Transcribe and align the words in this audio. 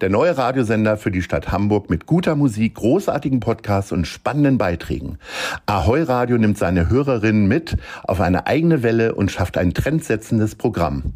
Der 0.00 0.10
neue 0.10 0.38
Radiosender 0.38 0.96
für 0.96 1.10
die 1.10 1.22
Stadt 1.22 1.50
Hamburg 1.50 1.90
mit 1.90 2.06
guter 2.06 2.36
Musik, 2.36 2.76
großartigen 2.76 3.40
Podcasts 3.40 3.90
und 3.90 4.06
spannenden 4.06 4.56
Beiträgen. 4.56 5.18
Ahoy 5.66 6.02
Radio 6.02 6.38
nimmt 6.38 6.56
seine 6.56 6.88
Hörerinnen 6.88 7.48
mit 7.48 7.76
auf 8.04 8.20
eine 8.20 8.46
eigene 8.46 8.82
Welle 8.84 9.14
und 9.14 9.30
schafft 9.32 9.58
ein 9.58 9.74
trendsetzendes 9.74 10.54
Programm. 10.54 11.14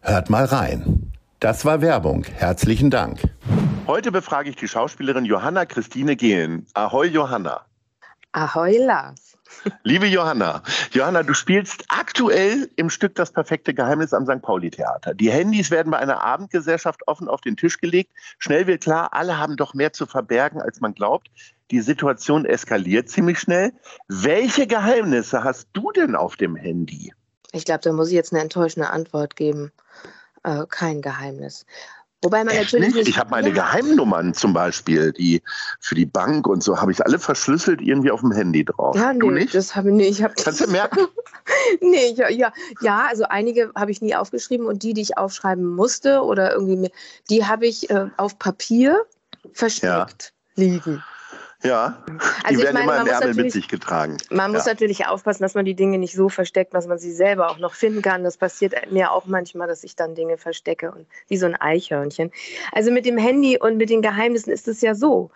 Hört 0.00 0.30
mal 0.30 0.44
rein. 0.44 1.10
Das 1.40 1.64
war 1.64 1.80
Werbung. 1.80 2.24
Herzlichen 2.24 2.90
Dank. 2.90 3.20
Heute 3.86 4.12
befrage 4.12 4.48
ich 4.48 4.56
die 4.56 4.68
Schauspielerin 4.68 5.24
Johanna 5.24 5.66
Christine 5.66 6.16
Gehlen. 6.16 6.66
Ahoy 6.74 7.08
Johanna. 7.08 7.62
Ahoy 8.32 8.78
Lars. 8.78 9.33
Liebe 9.82 10.06
Johanna, 10.06 10.62
Johanna, 10.92 11.22
du 11.22 11.34
spielst 11.34 11.84
aktuell 11.88 12.70
im 12.76 12.90
Stück 12.90 13.14
Das 13.14 13.32
perfekte 13.32 13.74
Geheimnis 13.74 14.12
am 14.12 14.26
St. 14.26 14.42
Pauli 14.42 14.70
Theater. 14.70 15.14
Die 15.14 15.30
Handys 15.30 15.70
werden 15.70 15.90
bei 15.90 15.98
einer 15.98 16.22
Abendgesellschaft 16.22 17.06
offen 17.06 17.28
auf 17.28 17.40
den 17.40 17.56
Tisch 17.56 17.78
gelegt. 17.78 18.12
Schnell 18.38 18.66
wird 18.66 18.82
klar, 18.82 19.10
alle 19.12 19.38
haben 19.38 19.56
doch 19.56 19.74
mehr 19.74 19.92
zu 19.92 20.06
verbergen, 20.06 20.60
als 20.60 20.80
man 20.80 20.94
glaubt. 20.94 21.28
Die 21.70 21.80
Situation 21.80 22.44
eskaliert 22.44 23.08
ziemlich 23.08 23.38
schnell. 23.38 23.72
Welche 24.08 24.66
Geheimnisse 24.66 25.44
hast 25.44 25.68
du 25.72 25.90
denn 25.92 26.14
auf 26.14 26.36
dem 26.36 26.56
Handy? 26.56 27.12
Ich 27.52 27.64
glaube, 27.64 27.80
da 27.82 27.92
muss 27.92 28.08
ich 28.08 28.14
jetzt 28.14 28.32
eine 28.32 28.42
enttäuschende 28.42 28.90
Antwort 28.90 29.36
geben. 29.36 29.72
Äh, 30.42 30.66
kein 30.68 31.00
Geheimnis. 31.00 31.66
Wobei 32.24 32.42
man 32.42 32.56
natürlich 32.56 32.94
nicht? 32.94 33.06
Ich 33.06 33.18
habe 33.18 33.30
meine 33.30 33.48
ja, 33.48 33.54
Geheimnummern 33.54 34.32
zum 34.32 34.54
Beispiel, 34.54 35.12
die 35.12 35.42
für 35.78 35.94
die 35.94 36.06
Bank 36.06 36.46
und 36.46 36.62
so, 36.62 36.80
habe 36.80 36.90
ich 36.90 37.04
alle 37.04 37.18
verschlüsselt 37.18 37.82
irgendwie 37.82 38.10
auf 38.10 38.20
dem 38.20 38.32
Handy 38.32 38.64
drauf. 38.64 38.96
Ja, 38.96 39.12
du 39.12 39.30
nee, 39.30 39.40
nicht? 39.40 39.54
das 39.54 39.76
habe 39.76 39.90
ich 39.90 39.94
nicht. 39.94 40.10
Ich 40.18 40.24
hab 40.24 40.34
Kannst 40.36 40.62
du 40.62 40.70
merken? 40.70 41.00
nee, 41.82 42.06
ich, 42.06 42.16
ja, 42.16 42.50
ja, 42.80 43.06
also 43.10 43.24
einige 43.24 43.70
habe 43.74 43.90
ich 43.90 44.00
nie 44.00 44.14
aufgeschrieben 44.14 44.66
und 44.66 44.82
die, 44.82 44.94
die 44.94 45.02
ich 45.02 45.18
aufschreiben 45.18 45.66
musste 45.66 46.22
oder 46.22 46.54
irgendwie, 46.54 46.90
die 47.28 47.44
habe 47.44 47.66
ich 47.66 47.90
äh, 47.90 48.06
auf 48.16 48.38
Papier 48.38 49.04
versteckt 49.52 50.32
liegen. 50.54 51.02
Ja, 51.64 51.96
die 52.06 52.12
Also 52.12 52.58
ich 52.60 52.64
werden 52.66 52.74
meine, 52.74 52.84
immer 52.84 52.92
man 52.92 52.96
im 52.98 53.02
muss 53.04 53.12
Ärmel 53.12 53.28
mit 53.28 53.36
natürlich- 53.36 53.52
sich 53.54 53.68
getragen. 53.68 54.16
Man 54.30 54.52
muss 54.52 54.66
Ja. 54.66 54.72
natürlich 54.72 55.06
aufpassen, 55.06 55.42
dass 55.42 55.54
man 55.54 55.64
die 55.64 55.74
Dinge 55.74 55.96
nicht 55.98 56.14
so 56.14 56.28
versteckt, 56.28 56.74
dass 56.74 56.86
man 56.86 56.98
sie 56.98 57.10
selber 57.12 57.50
auch 57.50 57.58
noch 57.58 57.72
finden 57.74 58.02
kann. 58.02 58.22
Das 58.22 58.36
passiert 58.36 58.74
mir 58.92 59.12
auch 59.12 59.24
manchmal, 59.26 59.66
dass 59.66 59.82
ich 59.82 59.96
dann 59.96 60.14
Dinge 60.14 60.36
verstecke 60.36 60.92
und 60.92 61.06
wie 61.28 61.38
so 61.38 61.46
ein 61.46 61.54
Eichhörnchen. 61.58 62.30
Also 62.72 62.90
mit 62.90 63.06
dem 63.06 63.16
Handy 63.16 63.58
und 63.58 63.78
mit 63.78 63.88
den 63.88 64.02
Geheimnissen 64.02 64.52
ist 64.52 64.68
es 64.68 64.82
ja 64.82 64.94
so. 64.94 65.30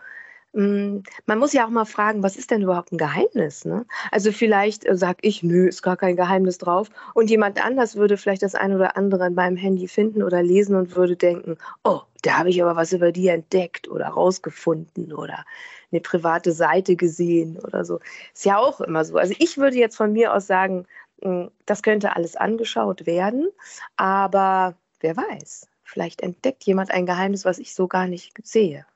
Mm, 0.55 1.01
Man 1.27 1.39
muss 1.39 1.53
ja 1.53 1.67
auch 1.67 1.71
mal 1.71 1.85
fragen, 1.85 2.23
was 2.23 2.37
ist 2.37 2.51
denn 2.51 2.63
überhaupt 2.63 2.93
ein 2.93 2.99
Geheimnis? 2.99 3.65
Ne? 3.65 3.87
Also 4.11 4.33
vielleicht 4.33 4.87
äh, 4.87 4.97
sag 4.97 5.19
ich, 5.23 5.43
nö, 5.43 5.69
ist 5.69 5.83
gar 5.83 5.97
kein 5.97 6.17
Geheimnis 6.17 6.59
drauf. 6.59 6.89
Und 7.15 7.29
jemand 7.31 7.63
anders 7.65 7.97
würde 7.97 8.17
vielleicht 8.17 8.43
das 8.43 8.55
eine 8.55 8.77
oder 8.77 8.97
andere 8.97 9.27
in 9.27 9.35
meinem 9.35 9.57
Handy 9.57 9.89
finden 9.89 10.23
oder 10.23 10.43
lesen 10.43 10.75
und 10.77 10.97
würde 10.97 11.17
denken, 11.17 11.59
oh, 11.85 12.01
da 12.23 12.39
habe 12.39 12.49
ich 12.51 12.63
aber 12.63 12.77
was 12.77 12.93
über 12.93 13.13
die 13.13 13.29
entdeckt 13.29 13.89
oder 13.89 14.07
rausgefunden 14.09 15.13
oder 15.13 15.45
eine 15.93 16.01
private 16.01 16.53
Seite 16.53 16.97
gesehen 16.97 17.59
oder 17.59 17.85
so. 17.85 18.01
Ist 18.35 18.45
ja 18.45 18.59
auch 18.59 18.81
immer 18.81 19.05
so. 19.05 19.17
Also 19.19 19.35
ich 19.39 19.59
würde 19.59 19.77
jetzt 19.77 19.97
von 19.97 20.13
mir 20.13 20.33
aus 20.35 20.47
sagen, 20.47 20.87
mh, 21.23 21.51
das 21.67 21.83
könnte 21.83 22.17
alles 22.17 22.37
angeschaut 22.37 23.07
werden, 23.07 23.49
aber 23.97 24.77
wer 25.01 25.17
weiß, 25.17 25.69
vielleicht 25.85 26.23
entdeckt 26.23 26.65
jemand 26.65 26.91
ein 26.91 27.07
Geheimnis, 27.07 27.45
was 27.45 27.59
ich 27.59 27.75
so 27.75 27.87
gar 27.89 28.07
nicht 28.09 28.33
sehe. 28.47 28.87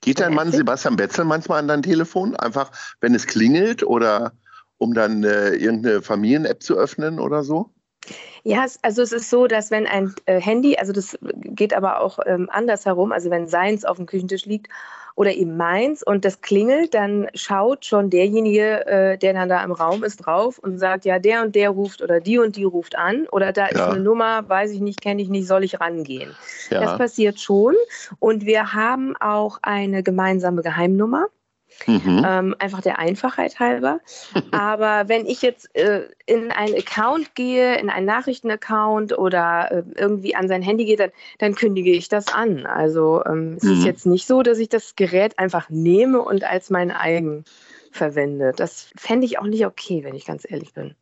Geht 0.00 0.20
dein 0.20 0.34
Mann. 0.34 0.52
Sebastian 0.52 0.96
Betzel 0.96 1.24
manchmal 1.24 1.60
an 1.60 1.68
dein 1.68 1.82
Telefon? 1.82 2.36
Einfach, 2.36 2.70
wenn 3.00 3.14
es 3.14 3.26
klingelt 3.26 3.82
oder 3.82 4.32
um 4.78 4.94
dann 4.94 5.24
äh, 5.24 5.54
irgendeine 5.54 6.02
Familien-App 6.02 6.62
zu 6.62 6.76
öffnen 6.76 7.20
oder 7.20 7.42
so? 7.42 7.70
Ja, 8.42 8.66
also 8.82 9.00
es 9.00 9.12
ist 9.12 9.30
so, 9.30 9.46
dass 9.46 9.70
wenn 9.70 9.86
ein 9.86 10.14
äh, 10.26 10.40
Handy, 10.40 10.76
also 10.76 10.92
das 10.92 11.18
geht 11.22 11.72
aber 11.72 12.00
auch 12.00 12.18
ähm, 12.26 12.48
andersherum, 12.50 13.12
also 13.12 13.30
wenn 13.30 13.46
seins 13.46 13.84
auf 13.84 13.96
dem 13.96 14.06
Küchentisch 14.06 14.44
liegt 14.44 14.68
oder 15.16 15.32
eben 15.34 15.56
meins 15.56 16.02
und 16.02 16.24
das 16.24 16.40
klingelt, 16.40 16.94
dann 16.94 17.28
schaut 17.34 17.84
schon 17.84 18.10
derjenige, 18.10 18.86
äh, 18.86 19.18
der 19.18 19.32
dann 19.34 19.48
da 19.48 19.62
im 19.64 19.72
Raum 19.72 20.02
ist, 20.04 20.16
drauf 20.18 20.58
und 20.58 20.78
sagt, 20.78 21.04
ja, 21.04 21.18
der 21.18 21.42
und 21.42 21.54
der 21.54 21.70
ruft 21.70 22.02
oder 22.02 22.20
die 22.20 22.38
und 22.38 22.56
die 22.56 22.64
ruft 22.64 22.96
an 22.96 23.26
oder 23.30 23.52
da 23.52 23.66
ist 23.66 23.78
Ja. 23.78 23.88
eine 23.88 24.00
Nummer, 24.00 24.48
weiß 24.48 24.72
ich 24.72 24.80
nicht, 24.80 25.00
kenne 25.00 25.22
ich 25.22 25.28
nicht, 25.28 25.46
soll 25.46 25.64
ich 25.64 25.80
rangehen. 25.80 26.36
Das 26.70 26.90
Ja. 26.92 26.98
passiert 26.98 27.38
schon 27.40 27.74
und 28.18 28.44
wir 28.46 28.72
haben 28.74 29.16
auch 29.20 29.58
eine 29.62 30.02
gemeinsame 30.02 30.62
Geheimnummer. 30.62 31.26
Mhm. 31.86 32.22
Ähm, 32.24 32.54
einfach 32.58 32.80
der 32.80 32.98
Einfachheit 32.98 33.58
halber. 33.60 34.00
Aber 34.50 35.08
wenn 35.08 35.26
ich 35.26 35.42
jetzt 35.42 35.74
äh, 35.76 36.08
in 36.26 36.50
einen 36.52 36.74
Account 36.74 37.34
gehe, 37.34 37.76
in 37.78 37.90
einen 37.90 38.06
Nachrichtenaccount 38.06 39.16
oder 39.18 39.70
äh, 39.72 39.82
irgendwie 39.96 40.34
an 40.34 40.48
sein 40.48 40.62
Handy 40.62 40.84
gehe, 40.84 40.96
dann, 40.96 41.10
dann 41.38 41.54
kündige 41.54 41.92
ich 41.92 42.08
das 42.08 42.28
an. 42.28 42.66
Also 42.66 43.22
ähm, 43.26 43.54
es 43.56 43.70
ist 43.70 43.80
Mhm. 43.80 43.84
jetzt 43.84 44.06
nicht 44.06 44.26
so, 44.26 44.42
dass 44.42 44.58
ich 44.58 44.68
das 44.68 44.96
Gerät 44.96 45.38
einfach 45.38 45.68
nehme 45.70 46.22
und 46.22 46.44
als 46.44 46.70
mein 46.70 46.90
eigen 46.90 47.44
verwende. 47.90 48.52
Das 48.56 48.90
fände 48.96 49.26
ich 49.26 49.38
auch 49.38 49.44
nicht 49.46 49.66
okay, 49.66 50.04
wenn 50.04 50.14
ich 50.14 50.24
ganz 50.26 50.44
ehrlich 50.48 50.72
bin. 50.74 50.94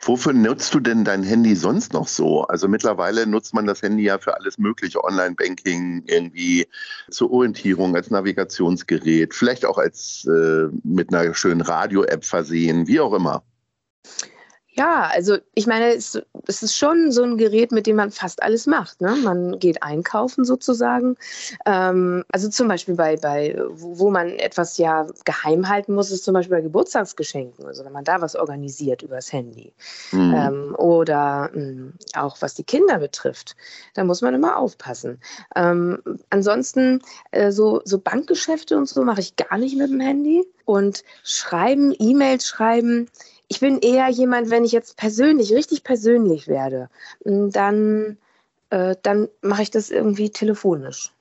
Wofür 0.00 0.32
nutzt 0.32 0.74
du 0.74 0.80
denn 0.80 1.04
dein 1.04 1.22
Handy 1.22 1.56
sonst 1.56 1.92
noch 1.92 2.08
so? 2.08 2.42
Also 2.42 2.68
mittlerweile 2.68 3.26
nutzt 3.26 3.54
man 3.54 3.66
das 3.66 3.82
Handy 3.82 4.04
ja 4.04 4.18
für 4.18 4.36
alles 4.36 4.58
mögliche, 4.58 5.02
Online-Banking, 5.02 6.04
irgendwie 6.06 6.66
zur 7.10 7.32
Orientierung, 7.32 7.96
als 7.96 8.10
Navigationsgerät, 8.10 9.34
vielleicht 9.34 9.64
auch 9.64 9.78
als 9.78 10.26
äh, 10.26 10.68
mit 10.82 11.12
einer 11.12 11.34
schönen 11.34 11.62
Radio-App 11.62 12.24
versehen, 12.24 12.86
wie 12.86 13.00
auch 13.00 13.14
immer. 13.14 13.42
Ja, 14.76 15.08
also 15.12 15.36
ich 15.54 15.68
meine, 15.68 15.94
es, 15.94 16.20
es 16.48 16.62
ist 16.64 16.76
schon 16.76 17.12
so 17.12 17.22
ein 17.22 17.38
Gerät, 17.38 17.70
mit 17.70 17.86
dem 17.86 17.94
man 17.94 18.10
fast 18.10 18.42
alles 18.42 18.66
macht. 18.66 19.00
Ne? 19.00 19.14
Man 19.22 19.60
geht 19.60 19.84
einkaufen 19.84 20.44
sozusagen. 20.44 21.16
Ähm, 21.64 22.24
also 22.32 22.48
zum 22.48 22.66
Beispiel 22.66 22.96
bei, 22.96 23.16
bei 23.16 23.56
wo 23.70 24.10
man 24.10 24.30
etwas 24.30 24.76
ja 24.76 25.06
geheim 25.24 25.68
halten 25.68 25.94
muss, 25.94 26.10
ist 26.10 26.24
zum 26.24 26.34
Beispiel 26.34 26.56
bei 26.56 26.62
Geburtstagsgeschenken. 26.62 27.64
Also 27.66 27.84
wenn 27.84 27.92
man 27.92 28.02
da 28.02 28.20
was 28.20 28.34
organisiert 28.34 29.02
übers 29.02 29.32
Handy. 29.32 29.72
Mhm. 30.10 30.34
Ähm, 30.36 30.74
oder 30.76 31.50
mh, 31.54 31.92
auch 32.16 32.36
was 32.40 32.54
die 32.54 32.64
Kinder 32.64 32.98
betrifft. 32.98 33.54
Da 33.94 34.02
muss 34.02 34.22
man 34.22 34.34
immer 34.34 34.56
aufpassen. 34.56 35.20
Ähm, 35.54 36.02
ansonsten 36.30 37.00
äh, 37.30 37.52
so, 37.52 37.80
so 37.84 37.98
Bankgeschäfte 37.98 38.76
und 38.76 38.88
so 38.88 39.04
mache 39.04 39.20
ich 39.20 39.36
gar 39.36 39.56
nicht 39.56 39.76
mit 39.76 39.88
dem 39.90 40.00
Handy. 40.00 40.44
Und 40.64 41.04
schreiben, 41.22 41.94
E-Mails 41.98 42.46
schreiben. 42.46 43.08
Ich 43.48 43.60
bin 43.60 43.78
eher 43.80 44.08
jemand, 44.08 44.50
wenn 44.50 44.64
ich 44.64 44.72
jetzt 44.72 44.96
persönlich, 44.96 45.52
richtig 45.52 45.84
persönlich 45.84 46.48
werde, 46.48 46.88
dann, 47.24 48.16
äh, 48.70 48.96
dann 49.02 49.28
mache 49.42 49.62
ich 49.62 49.70
das 49.70 49.90
irgendwie 49.90 50.30
telefonisch. 50.30 51.12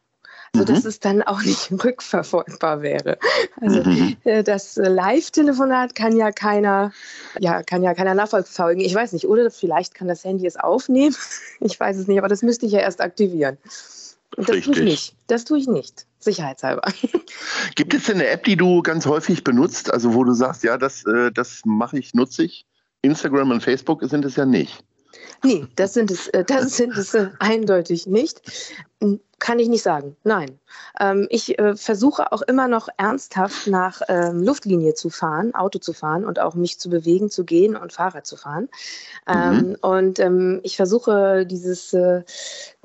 Also 0.55 0.71
Mhm. 0.71 0.75
dass 0.75 0.85
es 0.85 0.99
dann 0.99 1.21
auch 1.23 1.41
nicht 1.43 1.71
rückverfolgbar 1.71 2.81
wäre. 2.81 3.17
Also 3.59 3.81
Mhm. 3.81 4.17
äh, 4.23 4.43
das 4.43 4.75
Live-Telefonat 4.75 5.95
kann 5.95 6.15
ja 6.15 6.31
keiner, 6.31 6.91
ja, 7.39 7.63
kann 7.63 7.83
ja 7.83 7.93
keiner 7.93 8.13
nachverfolgen. 8.13 8.83
Ich 8.83 8.93
weiß 8.93 9.13
nicht, 9.13 9.27
oder 9.27 9.49
vielleicht 9.51 9.95
kann 9.95 10.07
das 10.07 10.23
Handy 10.23 10.45
es 10.47 10.57
aufnehmen. 10.57 11.15
Ich 11.59 11.79
weiß 11.79 11.97
es 11.97 12.07
nicht, 12.07 12.17
aber 12.19 12.27
das 12.27 12.41
müsste 12.41 12.65
ich 12.65 12.73
ja 12.73 12.79
erst 12.79 12.99
aktivieren. 13.01 13.57
Und 14.35 14.49
das 14.49 14.55
tue 14.59 14.59
ich 14.59 14.67
Richtig. 14.67 14.83
nicht. 14.83 15.15
Das 15.27 15.45
tue 15.45 15.57
ich 15.57 15.67
nicht. 15.67 16.05
Sicherheitshalber. 16.23 16.81
Gibt 17.75 17.93
es 17.93 18.05
denn 18.05 18.15
eine 18.15 18.27
App, 18.27 18.43
die 18.43 18.55
du 18.55 18.81
ganz 18.81 19.05
häufig 19.05 19.43
benutzt, 19.43 19.91
also 19.91 20.13
wo 20.13 20.23
du 20.23 20.33
sagst, 20.33 20.63
ja, 20.63 20.77
das, 20.77 21.05
äh, 21.05 21.31
das 21.31 21.61
mache 21.65 21.99
ich, 21.99 22.13
nutze 22.13 22.43
ich? 22.43 22.65
Instagram 23.01 23.51
und 23.51 23.61
Facebook 23.61 24.03
sind 24.03 24.25
es 24.25 24.35
ja 24.35 24.45
nicht. 24.45 24.83
Nee, 25.43 25.65
das 25.75 25.93
sind 25.93 26.09
es, 26.09 26.27
äh, 26.29 26.43
das 26.45 26.77
sind 26.77 26.97
es 26.97 27.13
äh, 27.13 27.29
eindeutig 27.39 28.07
nicht. 28.07 28.41
Hm, 29.01 29.19
Kann 29.39 29.59
ich 29.59 29.67
nicht 29.67 29.83
sagen. 29.83 30.15
Nein. 30.23 30.59
Ähm, 30.99 31.27
ich 31.29 31.57
äh, 31.59 31.75
versuche 31.75 32.31
auch 32.31 32.41
immer 32.41 32.67
noch 32.67 32.87
ernsthaft 32.97 33.67
nach 33.67 34.01
ähm, 34.07 34.43
Luftlinie 34.43 34.93
zu 34.93 35.09
fahren, 35.09 35.55
Auto 35.55 35.79
zu 35.79 35.93
fahren 35.93 36.25
und 36.25 36.39
auch 36.39 36.55
mich 36.55 36.79
zu 36.79 36.89
bewegen, 36.89 37.29
zu 37.29 37.43
gehen 37.43 37.75
und 37.75 37.93
Fahrrad 37.93 38.25
zu 38.25 38.37
fahren. 38.37 38.69
Ähm, 39.27 39.55
mhm. 39.55 39.77
Und 39.81 40.19
ähm, 40.19 40.59
ich 40.63 40.75
versuche 40.75 41.45
dieses 41.45 41.93
äh, 41.93 42.23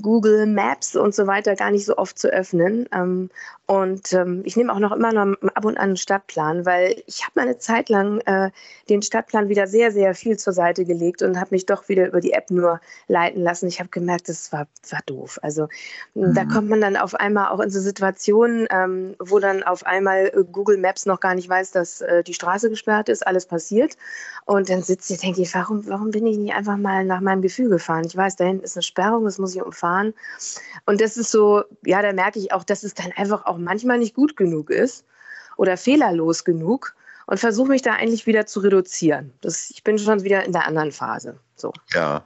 Google 0.01 0.47
Maps 0.47 0.97
und 0.97 1.15
so 1.15 1.27
weiter 1.27 1.57
gar 1.57 1.71
nicht 1.71 1.85
so 1.85 1.97
oft 1.97 2.19
zu 2.19 2.29
öffnen. 2.29 2.89
Ähm, 2.93 3.31
und 3.67 4.17
ich 4.45 4.57
nehme 4.57 4.73
auch 4.73 4.79
noch 4.79 4.93
immer 4.93 5.13
noch 5.13 5.37
ab 5.55 5.67
und 5.67 5.77
an 5.77 5.89
einen 5.89 5.97
Stadtplan, 5.99 6.65
weil 6.65 7.03
ich 7.07 7.23
habe 7.23 7.33
mal 7.35 7.43
eine 7.43 7.59
Zeit 7.59 7.91
lang 7.91 8.21
äh, 8.21 8.51
den 8.89 9.03
Stadtplan 9.03 9.49
wieder 9.49 9.67
sehr, 9.67 9.93
sehr 9.93 10.15
viel 10.15 10.39
zur 10.39 10.53
Seite 10.53 10.85
gelegt 10.85 11.23
und 11.23 11.39
habe 11.39 11.51
mich 11.51 11.67
doch 11.67 11.89
wieder 11.89 12.07
über 12.07 12.21
die 12.21 12.33
App 12.33 12.51
nur 12.51 12.81
leiten 13.09 13.43
lassen. 13.43 13.69
Ich 13.69 13.79
habe 13.79 13.91
gemerkt, 13.91 14.29
das 14.29 14.53
war, 14.53 14.67
war 14.91 15.01
doof. 15.07 15.39
Also 15.43 15.69
mhm. 16.15 16.35
da 16.35 16.45
kommt 16.45 16.69
man 16.69 16.81
dann 16.81 16.97
auf 16.97 17.15
einmal 17.15 17.51
auch 17.51 17.61
in 17.61 17.71
so 17.71 17.78
Situationen, 17.81 18.67
ähm, 18.71 19.15
wo 19.19 19.39
dann 19.39 19.63
auf 19.63 19.85
einmal 19.87 20.27
äh, 20.27 20.45
Google 20.51 20.79
Maps 20.79 21.07
noch 21.07 21.21
gar 21.21 21.35
nicht 21.35 21.49
weiß, 21.49 21.71
dass 21.73 22.01
äh, 22.01 22.23
die 22.23 22.35
Straße 22.35 22.71
gesperrt 22.71 23.09
ist, 23.09 23.27
alles 23.27 23.47
passiert. 23.47 23.97
Und 24.45 24.69
dann 24.71 24.83
sitze 24.83 25.15
ich, 25.15 25.21
denke 25.21 25.43
ich, 25.43 25.55
warum, 25.55 25.87
warum 25.89 26.11
bin 26.11 26.27
ich 26.27 26.39
nicht 26.39 26.55
einfach 26.55 26.77
mal 26.77 27.05
nach 27.05 27.21
meinem 27.21 27.43
Gefühl 27.43 27.69
gefahren? 27.69 28.05
Ich 28.05 28.17
weiß, 28.17 28.37
da 28.37 28.45
hinten 28.45 28.65
ist 28.65 28.77
eine 28.77 28.83
Sperrung, 28.83 29.25
das 29.25 29.39
muss 29.39 29.55
ich 29.55 29.63
umfahren. 29.63 30.15
Und 30.87 31.01
das 31.01 31.17
ist 31.17 31.31
so, 31.31 31.65
ja, 31.85 32.03
da 32.03 32.13
merke 32.13 32.39
ich 32.39 32.53
auch, 32.53 32.65
dass 32.65 32.83
es 32.83 32.95
dann 32.95 33.13
einfach 33.17 33.47
auch 33.47 33.59
manchmal 33.59 33.99
nicht 33.99 34.15
gut 34.15 34.37
genug 34.37 34.71
ist 34.71 35.05
oder 35.57 35.77
fehlerlos 35.77 36.45
genug 36.45 36.95
und 37.27 37.39
versuche 37.39 37.69
mich 37.69 37.83
da 37.83 37.93
eigentlich 37.93 38.27
wieder 38.27 38.47
zu 38.47 38.61
reduzieren. 38.61 39.33
Das, 39.43 39.71
ich 39.71 39.85
bin 39.85 39.99
schon 39.99 40.25
wieder 40.25 40.45
in 40.45 40.53
der 40.53 40.67
anderen 40.67 40.93
Phase. 40.93 41.39
So. 41.57 41.73
Ja, 41.93 42.25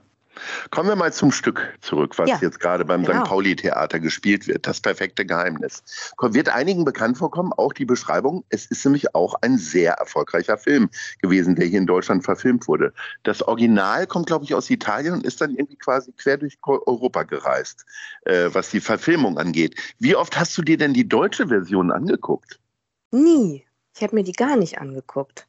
Kommen 0.71 0.89
wir 0.89 0.97
mal 0.97 1.13
zum 1.13 1.33
Stück 1.33 1.77
zurück, 1.81 2.19
was 2.19 2.29
ja, 2.29 2.39
jetzt 2.41 2.61
gerade 2.61 2.85
beim 2.85 3.05
genau. 3.05 3.21
St. 3.21 3.29
Pauli-Theater 3.29 4.01
gespielt 4.01 4.47
wird. 4.47 4.67
Das 4.67 4.81
perfekte 4.81 5.27
Geheimnis. 5.27 5.83
Wird 6.21 6.49
einigen 6.49 6.85
bekannt 6.85 7.19
vorkommen, 7.19 7.53
auch 7.53 7.73
die 7.73 7.85
Beschreibung. 7.85 8.45
Es 8.49 8.67
ist 8.67 8.85
nämlich 8.85 9.15
auch 9.15 9.35
ein 9.43 9.59
sehr 9.59 9.95
erfolgreicher 9.95 10.57
Film 10.57 10.89
gewesen, 11.21 11.57
der 11.57 11.67
hier 11.67 11.79
in 11.79 11.87
Deutschland 11.87 12.25
verfilmt 12.25 12.67
wurde. 12.69 12.93
Das 13.23 13.43
Original 13.43 14.07
kommt, 14.07 14.27
glaube 14.27 14.45
ich, 14.45 14.55
aus 14.55 14.71
Italien 14.71 15.15
und 15.15 15.25
ist 15.25 15.41
dann 15.41 15.51
irgendwie 15.51 15.77
quasi 15.77 16.13
quer 16.13 16.39
durch 16.39 16.59
Europa 16.63 17.25
gereist, 17.25 17.85
äh, 18.25 18.49
was 18.53 18.71
die 18.71 18.81
Verfilmung 18.81 19.39
angeht. 19.39 19.77
Wie 19.99 20.17
oft 20.17 20.39
hast 20.39 20.57
du 20.57 20.63
dir 20.63 20.79
denn 20.79 20.95
die 20.95 21.09
deutsche 21.09 21.49
Version 21.49 21.91
angeguckt? 21.91 22.59
Nie. 23.11 23.67
Ich 23.95 24.03
habe 24.03 24.15
mir 24.15 24.25
die 24.25 24.33
gar 24.33 24.57
nicht 24.57 24.79
angeguckt. 24.79 25.47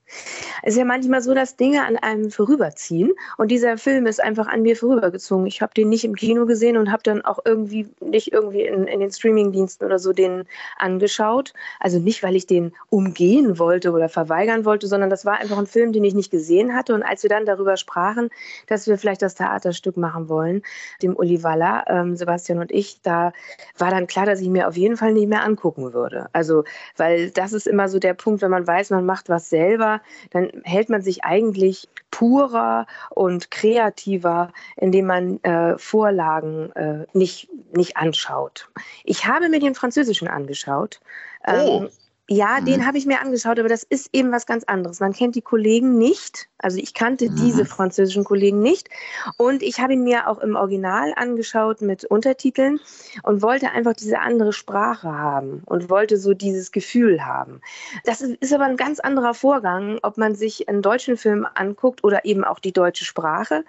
Es 0.62 0.74
ist 0.74 0.80
ja 0.80 0.86
manchmal 0.86 1.22
so, 1.22 1.34
dass 1.34 1.56
Dinge 1.56 1.86
an 1.86 1.98
einem 1.98 2.32
vorüberziehen 2.32 3.12
und 3.38 3.50
dieser 3.50 3.78
Film 3.78 4.06
ist 4.06 4.22
einfach 4.22 4.48
an 4.48 4.62
mir 4.62 4.76
vorübergezogen. 4.76 5.46
Ich 5.48 5.62
habe 5.62 5.74
den 5.74 5.90
nicht 5.90 6.06
im 6.06 6.16
Kino 6.16 6.46
gesehen 6.46 6.78
und 6.78 6.92
habe 6.92 7.04
dann 7.04 7.24
auch 7.24 7.40
irgendwie 7.46 7.90
nicht 8.00 8.32
irgendwie 8.32 8.64
in, 8.64 8.86
in 8.86 9.00
den 9.00 9.12
Streamingdiensten 9.12 9.86
oder 9.86 10.00
so 10.00 10.14
den 10.14 10.46
angeschaut. 10.78 11.54
Also 11.80 12.00
nicht, 12.00 12.24
weil 12.24 12.36
ich 12.36 12.48
den 12.48 12.74
umgehen 12.90 13.58
wollte 13.60 13.92
oder 13.92 14.10
verweigern 14.10 14.66
wollte, 14.66 14.88
sondern 14.88 15.10
das 15.10 15.26
war 15.26 15.40
einfach 15.40 15.58
ein 15.58 15.68
Film, 15.68 15.94
den 15.94 16.04
ich 16.04 16.14
nicht 16.14 16.32
gesehen 16.32 16.76
hatte. 16.76 16.94
Und 16.94 17.04
als 17.04 17.24
wir 17.24 17.30
dann 17.30 17.46
darüber 17.46 17.78
sprachen, 17.78 18.30
dass 18.68 18.88
wir 18.88 18.98
vielleicht 18.98 19.22
das 19.22 19.36
Theaterstück 19.36 19.98
machen 19.98 20.30
wollen, 20.30 20.62
dem 21.02 21.18
Waller, 21.44 21.86
ähm, 21.88 22.16
Sebastian 22.16 22.60
und 22.60 22.72
ich, 22.72 23.02
da 23.02 23.32
war 23.78 23.92
dann 23.92 24.08
klar, 24.08 24.26
dass 24.26 24.42
ich 24.42 24.50
mir 24.50 24.68
auf 24.68 24.78
jeden 24.78 24.98
Fall 24.98 25.14
nicht 25.14 25.28
mehr 25.28 25.44
angucken 25.44 25.94
würde. 25.94 26.28
Also, 26.34 26.64
weil 26.98 27.32
das 27.32 27.54
ist 27.54 27.68
immer 27.68 27.90
so 27.90 28.00
der 28.00 28.14
Punkt, 28.14 28.42
wenn 28.42 28.52
man 28.52 28.68
weiß, 28.68 28.90
man 28.90 29.06
macht 29.06 29.30
was 29.30 29.50
selber, 29.50 30.02
dann 30.32 30.43
hält 30.64 30.90
man 30.90 31.02
sich 31.02 31.24
eigentlich 31.24 31.88
purer 32.12 32.86
und 33.10 33.52
kreativer, 33.52 34.52
indem 34.78 35.08
man 35.08 35.44
äh, 35.44 35.78
Vorlagen 35.78 36.72
äh, 36.74 37.06
nicht, 37.14 37.50
nicht 37.76 37.98
anschaut. 37.98 38.70
Ich 39.04 39.26
habe 39.26 39.50
mir 39.50 39.60
den 39.60 39.76
Französischen 39.76 40.28
angeschaut. 40.28 41.00
Oh. 41.48 41.88
Ja, 42.34 42.60
mhm. 42.60 42.66
den 42.66 42.88
habe 42.88 42.98
ich 42.98 43.06
mir 43.06 43.22
angeschaut, 43.22 43.60
aber 43.60 43.70
das 43.70 43.84
ist 43.84 44.10
eben 44.12 44.32
was 44.32 44.48
ganz 44.48 44.64
anderes. 44.64 45.00
Man 45.00 45.14
kennt 45.14 45.36
die 45.36 45.42
Kollegen 45.42 46.00
nicht. 46.00 46.50
Also 46.58 46.78
ich 46.80 46.96
kannte 46.96 47.30
mhm. 47.30 47.36
diese 47.36 47.66
französischen 47.66 48.24
Kollegen 48.24 48.60
nicht. 48.60 48.90
Und 49.38 49.62
ich 49.62 49.80
habe 49.80 49.94
ihn 49.94 50.04
mir 50.04 50.28
auch 50.28 50.40
im 50.40 50.56
Original 50.56 51.14
angeschaut 51.16 51.82
mit 51.82 52.06
Untertiteln 52.06 52.80
und 53.22 53.44
wollte 53.44 53.70
einfach 53.72 53.94
diese 53.94 54.20
andere 54.20 54.52
Sprache 54.52 55.12
haben 55.12 55.62
und 55.66 55.90
wollte 55.92 56.18
so 56.18 56.34
dieses 56.34 56.72
Gefühl 56.72 57.24
haben. 57.24 57.62
Das 58.04 58.22
ist 58.22 58.54
aber 58.54 58.66
ein 58.66 58.78
ganz 58.78 59.00
anderer 59.00 59.36
Vorgang, 59.36 60.00
ob 60.02 60.18
man 60.18 60.34
sich 60.34 60.68
einen 60.68 60.82
deutschen 60.82 61.18
Film 61.18 61.46
anguckt 61.54 62.04
oder 62.04 62.26
eben 62.26 62.44
auch 62.44 62.60
die 62.60 62.74
deutsche 62.74 63.06
Sprache. 63.06 63.64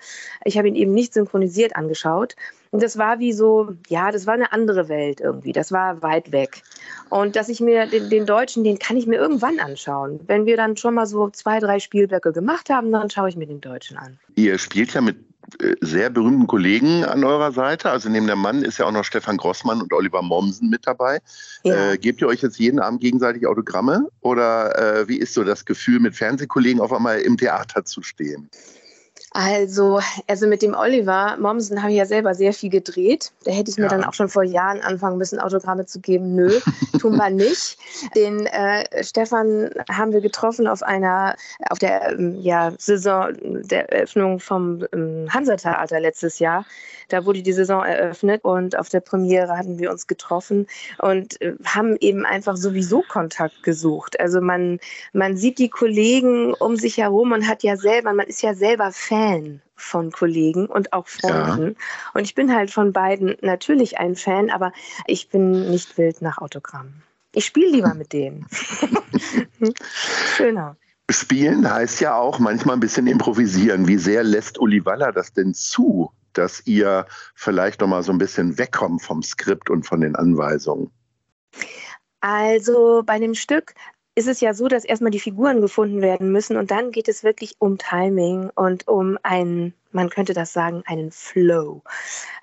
Ich 0.44 0.56
habe 0.56 0.68
ihn 0.68 0.74
eben 0.74 0.94
nicht 0.94 1.12
synchronisiert 1.12 1.76
angeschaut. 1.76 2.34
Und 2.74 2.82
das 2.82 2.98
war 2.98 3.20
wie 3.20 3.32
so, 3.32 3.68
ja, 3.86 4.10
das 4.10 4.26
war 4.26 4.34
eine 4.34 4.50
andere 4.50 4.88
Welt 4.88 5.20
irgendwie. 5.20 5.52
Das 5.52 5.70
war 5.70 6.02
weit 6.02 6.32
weg. 6.32 6.64
Und 7.08 7.36
dass 7.36 7.48
ich 7.48 7.60
mir 7.60 7.86
den, 7.86 8.10
den, 8.10 8.26
Deutschen, 8.26 8.64
den 8.64 8.80
kann 8.80 8.96
ich 8.96 9.06
mir 9.06 9.14
irgendwann 9.14 9.60
anschauen. 9.60 10.18
Wenn 10.26 10.44
wir 10.44 10.56
dann 10.56 10.76
schon 10.76 10.94
mal 10.94 11.06
so 11.06 11.30
zwei, 11.30 11.60
drei 11.60 11.78
Spielblöcke 11.78 12.32
gemacht 12.32 12.70
haben, 12.70 12.90
dann 12.90 13.10
schaue 13.10 13.28
ich 13.28 13.36
mir 13.36 13.46
den 13.46 13.60
Deutschen 13.60 13.96
an. 13.96 14.18
Ihr 14.34 14.58
spielt 14.58 14.92
ja 14.92 15.02
mit 15.02 15.18
äh, 15.60 15.76
sehr 15.82 16.10
berühmten 16.10 16.48
Kollegen 16.48 17.04
an 17.04 17.22
eurer 17.22 17.52
Seite. 17.52 17.90
Also 17.90 18.08
neben 18.08 18.26
der 18.26 18.34
Mann 18.34 18.64
ist 18.64 18.78
ja 18.78 18.86
auch 18.86 18.92
noch 18.92 19.04
Stefan 19.04 19.36
Grossmann 19.36 19.80
und 19.80 19.92
Oliver 19.92 20.22
Mommsen 20.22 20.68
mit 20.68 20.84
dabei. 20.84 21.20
Ja. 21.62 21.92
Äh, 21.92 21.96
gebt 21.96 22.22
ihr 22.22 22.26
euch 22.26 22.42
jetzt 22.42 22.58
jeden 22.58 22.80
Abend 22.80 23.00
gegenseitig 23.00 23.46
Autogramme? 23.46 24.08
Oder 24.20 24.76
äh, 24.76 25.08
wie 25.08 25.18
ist 25.18 25.34
so 25.34 25.44
das 25.44 25.64
Gefühl, 25.64 26.00
mit 26.00 26.16
Fernsehkollegen 26.16 26.80
auf 26.80 26.92
einmal 26.92 27.20
im 27.20 27.36
Theater 27.36 27.84
zu 27.84 28.02
stehen? 28.02 28.50
Also, 29.36 29.98
also 30.28 30.46
mit 30.46 30.62
dem 30.62 30.74
Oliver 30.74 31.36
Mommsen 31.40 31.82
habe 31.82 31.90
ich 31.90 31.98
ja 31.98 32.06
selber 32.06 32.36
sehr 32.36 32.52
viel 32.52 32.70
gedreht. 32.70 33.32
Da 33.42 33.50
hätte 33.50 33.68
ich 33.68 33.76
mir 33.76 33.84
ja. 33.84 33.88
dann 33.88 34.04
auch 34.04 34.14
schon 34.14 34.28
vor 34.28 34.44
Jahren 34.44 34.80
anfangen 34.80 35.18
müssen, 35.18 35.40
Autogramme 35.40 35.86
zu 35.86 35.98
geben. 35.98 36.36
Nö, 36.36 36.60
tun 37.00 37.16
wir 37.16 37.30
nicht. 37.30 37.76
Den 38.14 38.46
äh, 38.46 39.02
Stefan 39.02 39.70
haben 39.90 40.12
wir 40.12 40.20
getroffen 40.20 40.68
auf 40.68 40.84
einer, 40.84 41.34
auf 41.68 41.80
der 41.80 42.12
ähm, 42.12 42.40
ja, 42.42 42.74
Saison 42.78 43.32
der 43.42 43.92
Eröffnung 43.92 44.38
vom 44.38 44.86
ähm, 44.92 45.26
Hansa-Theater 45.28 45.98
letztes 45.98 46.38
Jahr. 46.38 46.64
Da 47.08 47.26
wurde 47.26 47.42
die 47.42 47.52
Saison 47.52 47.84
eröffnet 47.84 48.44
und 48.44 48.78
auf 48.78 48.88
der 48.88 49.00
Premiere 49.00 49.58
hatten 49.58 49.80
wir 49.80 49.90
uns 49.90 50.06
getroffen 50.06 50.68
und 50.98 51.40
äh, 51.40 51.54
haben 51.64 51.96
eben 51.98 52.24
einfach 52.24 52.56
sowieso 52.56 53.02
Kontakt 53.02 53.64
gesucht. 53.64 54.18
Also 54.20 54.40
man, 54.40 54.78
man 55.12 55.36
sieht 55.36 55.58
die 55.58 55.70
Kollegen 55.70 56.54
um 56.54 56.76
sich 56.76 56.98
herum 56.98 57.32
und 57.32 57.48
hat 57.48 57.64
ja 57.64 57.76
selber, 57.76 58.12
man 58.12 58.28
ist 58.28 58.40
ja 58.40 58.54
selber 58.54 58.92
Fan 58.92 59.23
von 59.76 60.10
Kollegen 60.12 60.66
und 60.66 60.92
auch 60.92 61.06
Freunden. 61.08 61.68
Ja. 61.68 62.10
Und 62.14 62.22
ich 62.22 62.34
bin 62.34 62.54
halt 62.54 62.70
von 62.70 62.92
beiden 62.92 63.36
natürlich 63.40 63.98
ein 63.98 64.16
Fan, 64.16 64.50
aber 64.50 64.72
ich 65.06 65.28
bin 65.28 65.70
nicht 65.70 65.98
wild 65.98 66.22
nach 66.22 66.38
Autogrammen. 66.38 67.02
Ich 67.32 67.46
spiele 67.46 67.70
lieber 67.70 67.94
mit 67.94 68.12
denen. 68.12 68.46
Schöner. 70.36 70.76
Spielen 71.10 71.70
heißt 71.70 72.00
ja 72.00 72.16
auch 72.16 72.38
manchmal 72.38 72.76
ein 72.76 72.80
bisschen 72.80 73.06
improvisieren. 73.06 73.86
Wie 73.86 73.98
sehr 73.98 74.22
lässt 74.22 74.58
Uli 74.58 74.84
Waller 74.84 75.12
das 75.12 75.32
denn 75.32 75.52
zu, 75.52 76.10
dass 76.32 76.66
ihr 76.66 77.06
vielleicht 77.34 77.80
noch 77.80 77.88
mal 77.88 78.02
so 78.02 78.12
ein 78.12 78.18
bisschen 78.18 78.56
wegkommt 78.56 79.02
vom 79.02 79.22
Skript 79.22 79.68
und 79.68 79.84
von 79.84 80.00
den 80.00 80.16
Anweisungen? 80.16 80.90
Also 82.20 83.02
bei 83.04 83.18
dem 83.18 83.34
Stück 83.34 83.74
ist 84.14 84.28
es 84.28 84.40
ja 84.40 84.54
so, 84.54 84.68
dass 84.68 84.84
erstmal 84.84 85.10
die 85.10 85.20
Figuren 85.20 85.60
gefunden 85.60 86.00
werden 86.00 86.30
müssen 86.30 86.56
und 86.56 86.70
dann 86.70 86.92
geht 86.92 87.08
es 87.08 87.24
wirklich 87.24 87.56
um 87.58 87.78
Timing 87.78 88.50
und 88.54 88.86
um 88.86 89.18
einen, 89.22 89.74
man 89.92 90.08
könnte 90.08 90.34
das 90.34 90.52
sagen, 90.52 90.82
einen 90.86 91.10
Flow. 91.10 91.82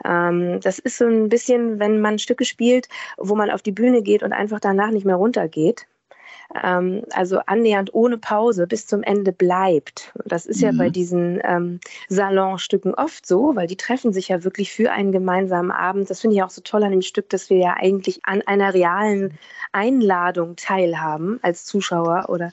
Ähm, 0.03 0.59
das 0.61 0.79
ist 0.79 0.97
so 0.97 1.05
ein 1.05 1.29
bisschen, 1.29 1.79
wenn 1.79 2.01
man 2.01 2.19
Stücke 2.19 2.45
spielt, 2.45 2.89
wo 3.17 3.35
man 3.35 3.49
auf 3.49 3.61
die 3.61 3.71
Bühne 3.71 4.01
geht 4.01 4.23
und 4.23 4.33
einfach 4.33 4.59
danach 4.59 4.91
nicht 4.91 5.05
mehr 5.05 5.15
runtergeht 5.15 5.87
ähm, 6.62 7.03
also 7.12 7.39
annähernd 7.46 7.93
ohne 7.93 8.17
Pause 8.17 8.67
bis 8.67 8.88
zum 8.88 9.03
Ende 9.03 9.31
bleibt. 9.31 10.13
Das 10.25 10.46
ist 10.46 10.58
mhm. 10.58 10.63
ja 10.63 10.72
bei 10.77 10.88
mhm. 10.88 10.93
diesen 10.93 11.41
ähm, 11.43 11.79
Salonstücken 12.10 12.93
oft 12.93 13.25
so, 13.25 13.55
weil 13.55 13.67
die 13.67 13.77
treffen 13.77 14.13
sich 14.13 14.29
ja 14.29 14.43
wirklich 14.43 14.72
für 14.72 14.91
einen 14.91 15.12
gemeinsamen 15.12 15.72
Abend. 15.72 16.10
Das 16.10 16.22
finde 16.22 16.36
ich 16.36 16.43
auch 16.43 16.50
so 16.50 16.62
toll 16.62 16.84
an 16.84 16.91
dem 16.91 17.01
Stück, 17.01 17.29
dass 17.29 17.50
wir 17.50 17.58
ja 17.58 17.75
eigentlich 17.77 18.22
an 18.24 18.41
einer 18.41 18.74
realen 18.74 19.38
Einladung 19.72 20.55
teilhaben 20.55 21.39
als 21.41 21.65
Zuschauer 21.65 22.25
oder, 22.29 22.51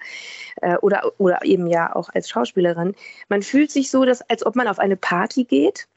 äh, 0.63 0.77
oder, 0.77 1.13
oder 1.19 1.45
eben 1.45 1.67
ja 1.67 1.95
auch 1.95 2.09
als 2.11 2.29
Schauspielerin. 2.29 2.95
Man 3.29 3.43
fühlt 3.43 3.71
sich 3.71 3.91
so, 3.91 4.05
dass, 4.05 4.23
als 4.31 4.45
ob 4.47 4.57
man 4.57 4.69
auf 4.69 4.79
eine 4.79 4.97
Party 4.97 5.45
geht. 5.45 5.89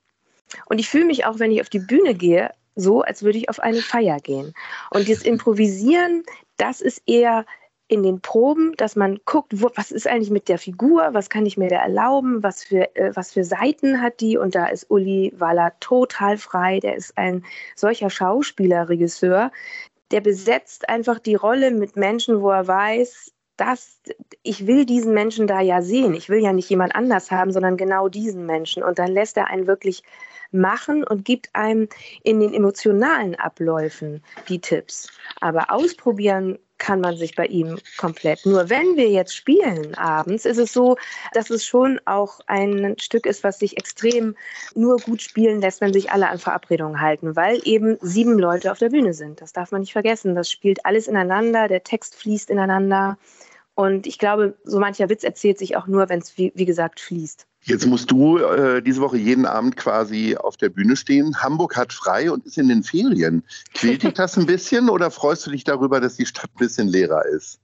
Und 0.65 0.79
ich 0.79 0.89
fühle 0.89 1.05
mich 1.05 1.25
auch, 1.25 1.39
wenn 1.39 1.51
ich 1.51 1.62
auf 1.62 1.70
die 1.70 1.79
Bühne 1.79 2.13
gehe, 2.13 2.51
so, 2.75 3.01
als 3.01 3.24
würde 3.24 3.38
ich 3.38 3.50
auf 3.50 3.60
eine 3.60 3.81
Feier 3.81 4.20
gehen. 4.20 4.53
Und 4.89 5.10
das 5.10 5.24
Improvisieren, 5.24 6.24
das 6.58 6.81
ist 6.81 7.01
eher 7.05 7.46
in 7.91 8.03
den 8.03 8.21
Proben, 8.21 8.71
dass 8.77 8.95
man 8.95 9.19
guckt, 9.25 9.51
wo, 9.62 9.69
was 9.75 9.91
ist 9.91 10.07
eigentlich 10.07 10.29
mit 10.29 10.48
der 10.48 10.57
Figur, 10.57 11.10
was 11.12 11.29
kann 11.29 11.45
ich 11.45 11.57
mir 11.57 11.67
da 11.67 11.75
erlauben, 11.75 12.41
was 12.41 12.63
für, 12.63 12.95
äh, 12.95 13.12
was 13.15 13.33
für 13.33 13.43
Seiten 13.43 14.01
hat 14.01 14.21
die. 14.21 14.38
Und 14.38 14.55
da 14.55 14.67
ist 14.67 14.89
Uli 14.89 15.33
Waller 15.38 15.74
total 15.81 16.38
frei. 16.38 16.79
Der 16.79 16.95
ist 16.95 17.17
ein 17.17 17.43
solcher 17.75 18.10
Schauspieler, 18.10 18.88
Regisseur. 18.88 19.51
Der 20.10 20.21
besetzt 20.21 20.88
einfach 20.88 21.19
die 21.19 21.36
Rolle 21.36 21.71
mit 21.71 21.98
Menschen, 21.98 22.41
wo 22.41 22.50
er 22.50 22.65
weiß, 22.65 23.33
dass 23.57 24.00
ich 24.41 24.65
will 24.67 24.86
diesen 24.86 25.13
Menschen 25.13 25.45
da 25.45 25.60
ja 25.60 25.81
sehen. 25.81 26.13
Ich 26.13 26.29
will 26.29 26.41
ja 26.41 26.53
nicht 26.53 26.69
jemand 26.69 26.95
anders 26.95 27.29
haben, 27.29 27.51
sondern 27.51 27.75
genau 27.75 28.07
diesen 28.07 28.45
Menschen. 28.45 28.83
Und 28.83 29.00
dann 29.00 29.12
lässt 29.12 29.36
er 29.36 29.48
einen 29.48 29.67
wirklich 29.67 30.01
machen 30.53 31.03
und 31.03 31.25
gibt 31.25 31.50
einem 31.53 31.89
in 32.24 32.39
den 32.39 32.53
emotionalen 32.53 33.36
Abläufen 33.36 34.24
die 34.48 34.60
Tipps. 34.60 35.10
Aber 35.41 35.71
ausprobieren 35.71 36.57
kann 36.81 37.00
man 37.00 37.15
sich 37.15 37.35
bei 37.35 37.45
ihm 37.45 37.77
komplett. 37.97 38.43
Nur 38.43 38.69
wenn 38.71 38.97
wir 38.97 39.07
jetzt 39.07 39.35
spielen 39.35 39.93
abends, 39.95 40.45
ist 40.45 40.57
es 40.57 40.73
so, 40.73 40.97
dass 41.31 41.51
es 41.51 41.63
schon 41.63 42.01
auch 42.05 42.39
ein 42.47 42.95
Stück 43.00 43.27
ist, 43.27 43.43
was 43.43 43.59
sich 43.59 43.77
extrem 43.77 44.35
nur 44.73 44.97
gut 44.97 45.21
spielen 45.21 45.61
lässt, 45.61 45.79
wenn 45.79 45.93
sich 45.93 46.11
alle 46.11 46.27
an 46.27 46.39
Verabredungen 46.39 47.00
halten, 47.00 47.35
weil 47.35 47.61
eben 47.65 48.00
sieben 48.01 48.39
Leute 48.39 48.71
auf 48.71 48.79
der 48.79 48.89
Bühne 48.89 49.13
sind. 49.13 49.41
Das 49.41 49.53
darf 49.53 49.71
man 49.71 49.81
nicht 49.81 49.93
vergessen. 49.93 50.33
Das 50.33 50.50
spielt 50.50 50.83
alles 50.83 51.07
ineinander, 51.07 51.67
der 51.67 51.83
Text 51.83 52.15
fließt 52.15 52.50
ineinander. 52.50 53.19
Und 53.75 54.07
ich 54.07 54.17
glaube, 54.17 54.57
so 54.63 54.79
mancher 54.79 55.07
Witz 55.07 55.23
erzählt 55.23 55.59
sich 55.59 55.77
auch 55.77 55.85
nur, 55.85 56.09
wenn 56.09 56.19
es, 56.19 56.35
wie, 56.39 56.51
wie 56.55 56.65
gesagt, 56.65 57.00
fließt. 57.00 57.45
Jetzt 57.63 57.86
musst 57.86 58.10
du 58.10 58.38
äh, 58.38 58.82
diese 58.82 59.01
Woche 59.01 59.18
jeden 59.18 59.46
Abend 59.46 59.77
quasi 59.77 60.36
auf 60.36 60.58
der 60.58 60.70
Bühne 60.70 60.96
stehen. 60.96 61.41
Hamburg 61.41 61.77
hat 61.77 61.94
frei 61.94 62.32
und 62.32 62.46
ist 62.46 62.58
in 62.58 62.70
den 62.70 62.84
Ferien. 62.84 63.44
Quält 63.75 64.01
dich 64.03 64.13
das 64.13 64.38
ein 64.38 64.48
bisschen 64.48 64.89
oder 64.89 65.12
freust 65.12 65.46
du 65.46 65.51
dich 65.51 65.63
darüber, 65.63 66.00
dass 66.00 66.15
die 66.15 66.25
Stadt 66.25 66.50
ein 66.56 66.60
bisschen 66.60 66.88
leerer 66.88 67.25
ist? 67.25 67.60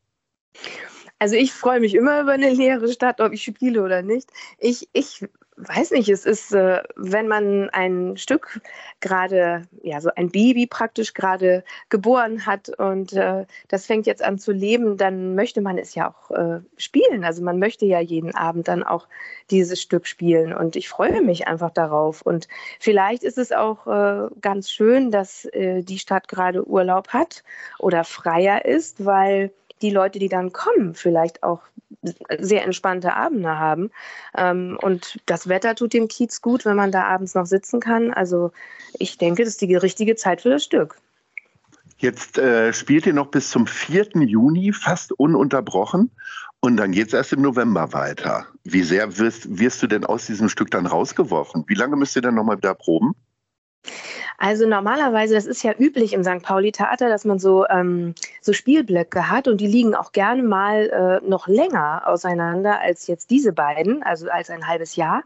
Also 1.20 1.36
ich 1.36 1.52
freue 1.52 1.80
mich 1.80 1.96
immer 1.96 2.22
über 2.22 2.34
eine 2.34 2.54
leere 2.54 2.92
Stadt, 2.94 3.22
ob 3.22 3.34
ich 3.34 3.44
spiele 3.44 3.84
oder 3.84 4.04
nicht. 4.04 4.30
Ich, 4.60 4.88
ich 4.94 5.26
weiß 5.58 5.92
nicht, 5.92 6.08
es 6.10 6.26
ist, 6.26 6.54
äh, 6.54 6.84
wenn 6.96 7.28
man 7.28 7.70
ein 7.72 8.16
Stück 8.18 8.62
gerade, 9.00 9.64
ja, 9.82 10.00
so 10.02 10.10
ein 10.16 10.30
Baby 10.30 10.68
praktisch 10.68 11.16
gerade 11.16 11.64
geboren 11.90 12.46
hat 12.46 12.70
und 12.70 13.14
äh, 13.14 13.46
das 13.68 13.88
fängt 13.88 14.06
jetzt 14.06 14.24
an 14.24 14.38
zu 14.38 14.52
leben, 14.52 14.98
dann 14.98 15.34
möchte 15.34 15.62
man 15.62 15.80
es 15.80 15.96
ja 15.96 16.14
auch 16.14 16.32
äh, 16.32 16.60
spielen. 16.78 17.24
Also 17.24 17.44
man 17.44 17.58
möchte 17.58 17.86
ja 17.86 18.00
jeden 18.00 18.36
Abend 18.36 18.68
dann 18.68 18.84
auch 18.84 19.08
dieses 19.50 19.82
Stück 19.82 20.06
spielen 20.06 20.54
und 20.54 20.76
ich 20.76 20.90
freue 20.90 21.24
mich 21.24 21.48
einfach 21.48 21.72
darauf. 21.72 22.22
Und 22.22 22.48
vielleicht 22.80 23.24
ist 23.24 23.40
es 23.40 23.52
auch 23.52 23.88
äh, 23.88 24.30
ganz 24.42 24.70
schön, 24.70 25.10
dass 25.10 25.46
äh, 25.46 25.82
die 25.82 26.00
Stadt 26.00 26.28
gerade 26.28 26.68
Urlaub 26.68 27.10
hat 27.10 27.44
oder 27.80 28.04
freier 28.04 28.66
ist, 28.66 29.06
weil 29.06 29.52
die 29.82 29.92
Leute, 29.92 30.20
die 30.20 30.30
dann 30.30 30.52
kommen, 30.52 30.94
vielleicht 30.94 31.44
auch 31.44 31.62
sehr 32.40 32.64
entspannte 32.64 33.14
Abende 33.16 33.58
haben. 33.58 33.92
Ähm, 34.36 34.78
und 34.82 35.20
das 35.26 35.48
Wetter 35.48 35.76
tut 35.76 35.94
dem 35.94 36.08
Kiez 36.08 36.42
gut, 36.42 36.66
wenn 36.66 36.76
man 36.76 36.92
da 36.92 37.04
abends 37.04 37.36
noch 37.36 37.46
sitzen 37.46 37.80
kann. 37.80 38.14
Also 38.14 38.52
ich 39.00 39.18
denke, 39.18 39.44
das 39.44 39.54
ist 39.54 39.62
die 39.62 39.76
richtige 39.76 40.16
Zeit 40.16 40.42
für 40.42 40.50
das 40.50 40.64
Stück. 40.64 40.98
Jetzt 42.00 42.38
äh, 42.38 42.74
spielt 42.74 43.08
ihr 43.08 43.14
noch 43.14 43.28
bis 43.28 43.50
zum 43.50 43.66
4. 43.66 44.10
Juni 44.22 44.72
fast 44.72 45.12
ununterbrochen 45.14 46.12
und 46.60 46.78
dann 46.78 46.92
geht 46.92 47.08
es 47.08 47.14
erst 47.14 47.34
im 47.34 47.42
November 47.42 47.92
weiter. 47.92 48.46
Wie 48.64 48.84
sehr 48.84 49.18
wirst, 49.18 49.58
wirst 49.58 49.82
du 49.82 49.88
denn 49.88 50.06
aus 50.06 50.28
diesem 50.28 50.48
Stück 50.48 50.70
dann 50.70 50.86
rausgeworfen? 50.86 51.64
Wie 51.68 51.74
lange 51.74 51.96
müsst 51.96 52.16
ihr 52.16 52.22
dann 52.22 52.36
nochmal 52.36 52.58
wieder 52.58 52.76
proben? 52.76 53.16
Also 54.40 54.68
normalerweise, 54.68 55.34
das 55.34 55.48
ist 55.48 55.64
ja 55.64 55.74
üblich 55.78 56.14
im 56.14 56.24
St. 56.24 56.44
Pauli-Theater, 56.44 57.10
dass 57.10 57.26
man 57.26 57.40
so, 57.40 57.66
ähm, 57.70 58.14
so 58.42 58.54
Spielblöcke 58.54 59.32
hat 59.32 59.48
und 59.48 59.60
die 59.60 59.66
liegen 59.66 59.96
auch 59.96 60.12
gerne 60.12 60.44
mal 60.44 61.22
äh, 61.24 61.28
noch 61.28 61.48
länger 61.48 62.04
auseinander 62.06 62.80
als 62.80 63.08
jetzt 63.08 63.32
diese 63.32 63.52
beiden, 63.52 64.04
also 64.04 64.30
als 64.30 64.52
ein 64.52 64.68
halbes 64.68 64.96
Jahr. 64.96 65.24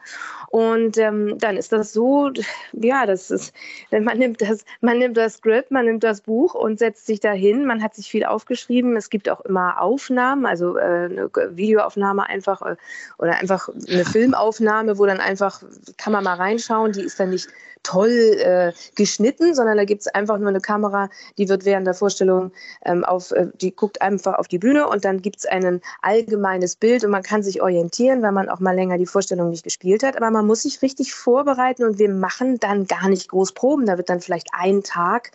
Und 0.48 0.98
ähm, 0.98 1.38
dann 1.39 1.58
ist 1.58 1.74
das 1.74 1.91
so, 1.91 2.32
ja, 2.72 3.06
das 3.06 3.32
ist, 3.32 3.53
man 3.91 4.18
nimmt 4.18 4.41
das, 4.41 4.63
man 4.80 4.98
nimmt 4.98 5.18
das 5.18 5.36
Skript, 5.36 5.72
man 5.72 5.86
nimmt 5.86 6.06
das 6.06 6.22
Buch 6.22 6.53
und 6.53 6.80
setzt 6.80 7.06
sich 7.06 7.20
dahin. 7.20 7.65
Man 7.65 7.84
hat 7.84 7.96
sich 7.96 8.10
viel 8.10 8.24
aufgeschrieben. 8.24 8.96
Es 8.96 9.10
gibt 9.10 9.30
auch 9.30 9.41
immer 9.41 9.82
Aufnahmen, 9.82 10.46
also 10.46 10.77
äh, 10.77 10.82
eine 10.82 11.30
Videoaufnahme 11.50 12.27
einfach 12.27 12.62
äh, 12.62 12.77
oder 13.18 13.38
einfach 13.39 13.68
eine 13.89 14.06
Filmaufnahme, 14.06 14.98
wo 14.98 15.06
dann 15.06 15.20
einfach 15.20 15.62
kann 15.98 16.13
man 16.13 16.24
mal 16.24 16.36
reinschauen. 16.36 16.94
Die 16.94 17.01
ist 17.01 17.20
dann 17.20 17.32
nicht 17.32 17.50
toll 17.84 18.10
äh, 18.10 18.74
geschnitten, 19.01 19.55
sondern 19.55 19.77
da 19.77 19.84
gibt 19.84 20.01
es 20.01 20.08
einfach 20.08 20.38
nur 20.38 20.50
eine 20.50 20.62
Kamera, 20.62 21.10
die 21.39 21.50
wird 21.50 21.65
während 21.65 21.88
der 21.88 21.96
Vorstellung 21.96 22.51
ähm, 22.86 23.03
auf, 23.03 23.31
äh, 23.31 23.48
die 23.60 23.75
guckt 23.75 24.00
einfach 24.00 24.36
auf 24.38 24.48
die 24.48 24.60
Bühne 24.60 24.88
und 24.88 25.05
dann 25.05 25.24
gibt 25.24 25.39
es 25.39 25.46
ein 25.48 25.81
allgemeines 26.03 26.75
Bild 26.75 27.03
und 27.03 27.10
man 27.10 27.24
kann 27.24 27.41
sich 27.41 27.63
orientieren, 27.63 28.22
weil 28.22 28.31
man 28.31 28.48
auch 28.48 28.60
mal 28.60 28.75
länger 28.75 29.00
die 29.00 29.08
Vorstellung 29.08 29.50
nicht 29.50 29.63
gespielt 29.63 30.03
hat. 30.03 30.17
Aber 30.17 30.29
man 30.29 30.46
muss 30.46 30.62
sich 30.62 30.84
richtig 30.84 31.15
vorbereiten 31.15 31.84
und 31.84 31.98
wir 31.98 32.10
machen 32.10 32.60
dann 32.60 32.86
gar 32.86 33.10
nicht 33.10 33.29
groß 33.29 33.53
Proben. 33.53 33.88
Da 33.88 33.98
wird 33.98 34.10
dann 34.10 34.22
vielleicht 34.22 34.50
ein 34.53 34.84
Tag 34.84 35.31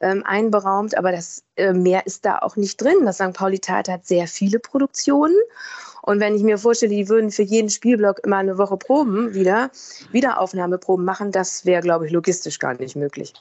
ähm, 0.00 0.22
einberaumt, 0.24 0.96
aber 0.96 1.12
das 1.12 1.42
äh, 1.56 1.72
mehr 1.72 2.06
ist 2.06 2.24
da 2.24 2.38
auch 2.38 2.56
nicht 2.56 2.80
drin. 2.80 3.04
Das 3.04 3.16
St. 3.16 3.32
Pauli 3.32 3.58
Theater 3.58 3.94
hat 3.94 4.06
sehr 4.06 4.26
viele 4.26 4.58
Produktionen 4.58 5.36
und 6.06 6.20
wenn 6.20 6.36
ich 6.36 6.42
mir 6.44 6.56
vorstelle, 6.56 6.94
die 6.94 7.08
würden 7.08 7.32
für 7.32 7.42
jeden 7.42 7.68
Spielblock 7.68 8.20
immer 8.20 8.36
eine 8.36 8.58
Woche 8.58 8.76
Proben 8.76 9.34
wieder, 9.34 9.72
Wiederaufnahmeproben 10.12 11.04
machen, 11.04 11.32
das 11.32 11.66
wäre, 11.66 11.82
glaube 11.82 12.06
ich, 12.06 12.12
logistisch 12.12 12.60
gar 12.60 12.74
nicht 12.74 12.94
möglich. 12.94 13.34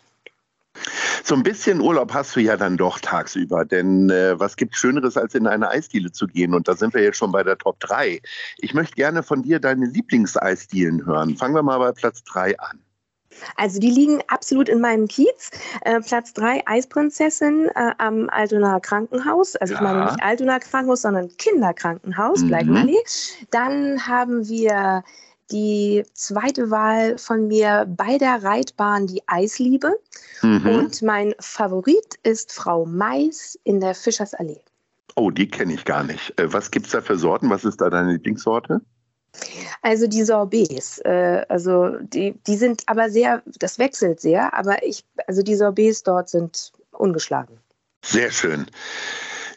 So 1.23 1.35
ein 1.35 1.43
bisschen 1.43 1.79
Urlaub 1.79 2.11
hast 2.13 2.35
du 2.35 2.39
ja 2.39 2.57
dann 2.57 2.75
doch 2.75 2.99
tagsüber, 2.99 3.65
denn 3.65 4.09
äh, 4.09 4.39
was 4.39 4.57
gibt 4.57 4.75
Schöneres, 4.75 5.15
als 5.15 5.35
in 5.35 5.45
eine 5.45 5.69
Eisdiele 5.69 6.11
zu 6.11 6.25
gehen? 6.25 6.55
Und 6.55 6.67
da 6.67 6.75
sind 6.75 6.95
wir 6.95 7.03
jetzt 7.03 7.17
schon 7.17 7.31
bei 7.31 7.43
der 7.43 7.57
Top 7.57 7.79
3. 7.81 8.19
Ich 8.57 8.73
möchte 8.73 8.95
gerne 8.95 9.21
von 9.21 9.43
dir 9.43 9.59
deine 9.59 9.85
Lieblingseisdielen 9.85 11.05
hören. 11.05 11.37
Fangen 11.37 11.53
wir 11.53 11.63
mal 11.63 11.77
bei 11.77 11.91
Platz 11.91 12.23
3 12.23 12.59
an. 12.59 12.79
Also 13.55 13.79
die 13.79 13.89
liegen 13.89 14.21
absolut 14.27 14.69
in 14.69 14.79
meinem 14.79 15.07
Kiez. 15.07 15.51
Äh, 15.81 16.01
Platz 16.01 16.33
3 16.33 16.63
Eisprinzessin 16.65 17.69
äh, 17.75 17.91
am 17.97 18.29
Altonaer 18.29 18.79
Krankenhaus. 18.79 19.55
Also 19.55 19.73
ja. 19.73 19.79
ich 19.79 19.83
meine 19.83 20.05
nicht 20.05 20.23
Altonaer 20.23 20.59
Krankenhaus, 20.59 21.01
sondern 21.01 21.29
Kinderkrankenhaus, 21.37 22.41
mhm. 22.41 22.47
Black 22.47 22.67
Valley. 22.67 22.97
Dann 23.51 24.07
haben 24.07 24.47
wir 24.47 25.03
die 25.51 26.03
zweite 26.13 26.71
Wahl 26.71 27.17
von 27.17 27.47
mir 27.47 27.85
bei 27.87 28.17
der 28.17 28.43
Reitbahn 28.43 29.07
die 29.07 29.21
Eisliebe. 29.27 29.93
Mhm. 30.41 30.67
Und 30.67 31.01
mein 31.01 31.35
Favorit 31.39 32.15
ist 32.23 32.51
Frau 32.51 32.85
Mais 32.85 33.59
in 33.63 33.79
der 33.79 33.93
Fischersallee. 33.95 34.61
Oh, 35.15 35.31
die 35.31 35.47
kenne 35.47 35.73
ich 35.73 35.85
gar 35.85 36.03
nicht. 36.03 36.37
Äh, 36.39 36.51
was 36.51 36.71
gibt 36.71 36.87
es 36.87 36.91
da 36.91 37.01
für 37.01 37.17
Sorten? 37.17 37.49
Was 37.49 37.63
ist 37.63 37.79
da 37.79 37.89
deine 37.89 38.13
Lieblingssorte? 38.13 38.81
Also 39.81 40.07
die 40.07 40.23
Sorbets, 40.23 40.99
äh, 40.99 41.45
also 41.49 41.97
die, 41.99 42.33
die 42.47 42.55
sind 42.55 42.83
aber 42.87 43.09
sehr, 43.09 43.43
das 43.59 43.79
wechselt 43.79 44.19
sehr, 44.19 44.53
aber 44.53 44.83
ich, 44.83 45.03
also 45.27 45.41
die 45.43 45.55
Sorbets 45.55 46.03
dort 46.03 46.29
sind 46.29 46.71
ungeschlagen. 46.91 47.57
Sehr 48.03 48.31
schön. 48.31 48.67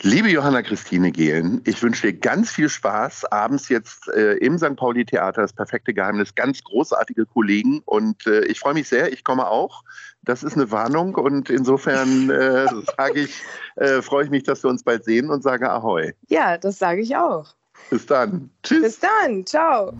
Liebe 0.02 0.28
Johanna 0.28 0.62
Christine 0.62 1.10
Gehlen, 1.10 1.60
ich 1.64 1.82
wünsche 1.82 2.06
dir 2.06 2.16
ganz 2.16 2.52
viel 2.52 2.68
Spaß. 2.68 3.24
Abends 3.32 3.68
jetzt 3.68 4.06
äh, 4.08 4.34
im 4.34 4.56
St. 4.56 4.76
Pauli 4.76 5.04
Theater, 5.04 5.42
das 5.42 5.52
perfekte 5.52 5.92
Geheimnis, 5.92 6.36
ganz 6.36 6.62
großartige 6.62 7.26
Kollegen 7.26 7.82
und 7.84 8.24
äh, 8.28 8.44
ich 8.44 8.60
freue 8.60 8.74
mich 8.74 8.88
sehr, 8.88 9.12
ich 9.12 9.24
komme 9.24 9.48
auch. 9.48 9.82
Das 10.22 10.44
ist 10.44 10.54
eine 10.54 10.70
Warnung 10.70 11.16
und 11.16 11.50
insofern 11.50 12.30
äh, 12.30 12.66
sage 12.96 13.22
ich, 13.22 13.42
äh, 13.74 14.00
freue 14.00 14.24
ich 14.24 14.30
mich, 14.30 14.44
dass 14.44 14.62
wir 14.62 14.70
uns 14.70 14.84
bald 14.84 15.04
sehen 15.04 15.30
und 15.30 15.42
sage 15.42 15.68
Ahoi. 15.68 16.12
Ja, 16.28 16.58
das 16.58 16.78
sage 16.78 17.00
ich 17.00 17.16
auch. 17.16 17.56
Bis 17.90 18.06
dann. 18.06 18.50
Tschüss. 18.62 18.82
Bis 18.82 19.00
dann. 19.00 19.46
Ciao. 19.46 19.92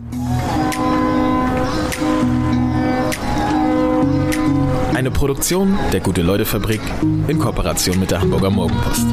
Eine 4.93 5.11
Produktion 5.11 5.77
der 5.93 6.01
Gute-Leute-Fabrik 6.01 6.81
in 7.27 7.39
Kooperation 7.39 7.99
mit 7.99 8.11
der 8.11 8.21
Hamburger 8.21 8.49
Morgenpost. 8.49 9.07